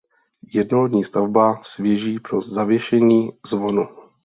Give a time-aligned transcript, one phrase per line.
[0.53, 3.87] Jednolodní stavba s věží pro zavěšení zvonu.